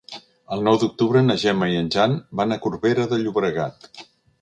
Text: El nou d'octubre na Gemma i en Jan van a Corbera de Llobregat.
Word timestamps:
El 0.55 0.63
nou 0.67 0.79
d'octubre 0.83 1.23
na 1.27 1.37
Gemma 1.45 1.69
i 1.75 1.79
en 1.83 1.93
Jan 1.99 2.19
van 2.43 2.57
a 2.57 2.61
Corbera 2.67 3.09
de 3.15 3.25
Llobregat. 3.25 3.91